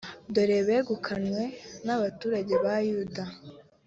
[0.33, 1.41] Dore begukanwe
[1.85, 3.25] n’abaturage ba Yuda,